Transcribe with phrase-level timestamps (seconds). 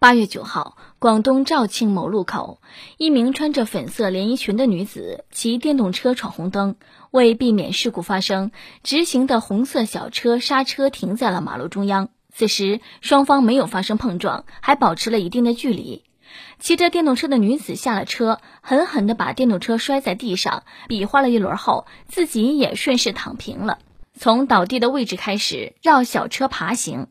[0.00, 2.62] 八月九号，广东肇庆某路口，
[2.96, 6.76] 一名穿着粉色连衣裙的女子骑电动车闯红灯，
[7.10, 8.50] 为避免事故发生，
[8.82, 12.08] 直行的红色小车刹车停在了马路中央。
[12.32, 16.04] 此时，双方没有发生碰撞，还保持了一定的距离。
[16.58, 23.78] 骑着电动车的女子下了车，狠狠地把电动车摔在地上，比划了一轮后，自己也顺势躺平了。
[24.18, 27.08] 从倒地的位置开始，绕小车爬行。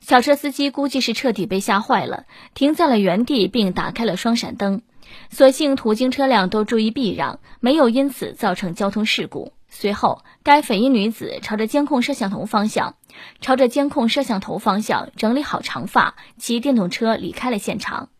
[0.00, 4.82] 小车司机估计是彻底被吓坏了，停在了原地，并打开了双闪灯。
[5.30, 9.52] 所幸途经车辆都注意避让，没有因此造成交通事故。
[9.68, 12.96] 随后，该粉衣女子朝着监控摄像头方向，
[13.40, 18.10] 朝着监控摄像头方向整理好长发，骑电动车离开了现场。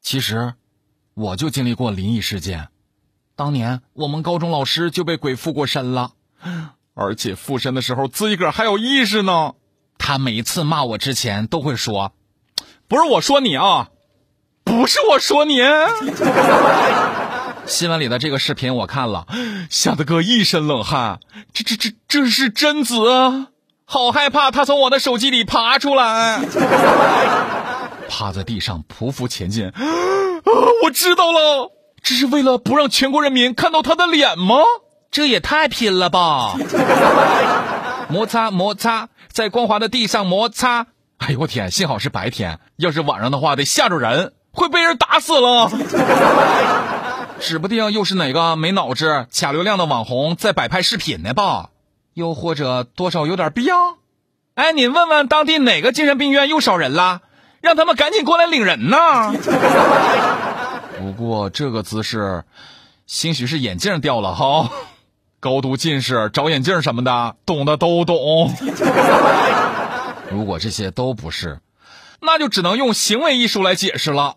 [0.00, 0.54] 其实，
[1.14, 2.68] 我就经历过灵异事件。
[3.36, 6.12] 当年我们高中老师就被鬼附过身了，
[6.94, 9.54] 而且附身的时候自己个儿还有意识呢。
[9.98, 12.12] 他每一次骂我之前都会说
[12.88, 13.88] ：“不是我说你啊，
[14.64, 15.60] 不是我说你。
[17.66, 19.26] ”新闻里的这个视频我看了，
[19.68, 21.20] 吓得哥一身冷汗。
[21.52, 23.48] 这这这这是贞子啊，
[23.84, 24.50] 好害怕！
[24.50, 26.40] 他从我的手机里爬出来，
[28.08, 29.68] 趴在地上匍匐前进。
[29.68, 29.72] 啊，
[30.84, 31.70] 我知道了，
[32.02, 34.56] 这是为了不让全国人民看到他的脸吗？
[35.10, 36.54] 这也太拼了吧！
[38.08, 40.86] 摩擦摩擦，在光滑的地上摩擦。
[41.18, 41.70] 哎呦我天！
[41.70, 45.70] 幸好是白天，要是晚上的话，得吓着人，会被人打死了。
[47.40, 51.70] 指不定又是哪个没脑子、卡流量的网红在摆拍视频呢吧？
[52.14, 53.98] 又或者多少有点必要？
[54.54, 57.20] 哎，你问问当地哪个精神病院又少人了，
[57.60, 59.34] 让他们赶紧过来领人呐！
[60.98, 62.44] 不过这个姿势，
[63.06, 64.70] 兴许是眼镜掉了哈。
[65.40, 68.52] 高度近视、找眼镜什么的，懂的都懂。
[70.30, 71.60] 如果这些都不是，
[72.20, 74.34] 那就只能用行为艺术来解释了。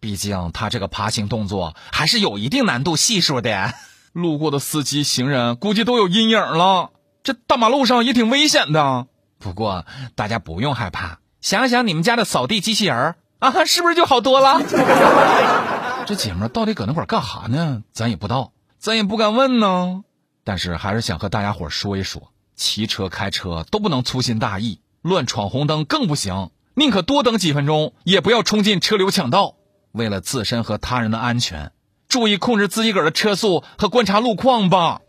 [0.00, 3.74] 毕竟他这个爬行动作还是有一定难度系数的。
[4.12, 6.90] 路过的司机、行人估计都有阴影了。
[7.24, 9.06] 这大马路上也挺危险的。
[9.38, 9.84] 不过
[10.14, 14.62] 大家不用害怕，想想你们家的扫地机器人啊，是不是就好多了？
[16.06, 17.82] 这姐们到底搁那块干哈呢？
[17.92, 20.04] 咱也不知道，咱也不敢问呢。
[20.44, 26.50] 但是还是想和大家伙说一说，骑车开车都不能粗心大意，乱闯红灯更不行。
[26.74, 29.56] 宁可多等几分钟，也不要冲进车流抢道。
[29.92, 31.72] 为了自身和他人的安全，
[32.08, 35.00] 注意控制自己个儿的车速和观察路况吧。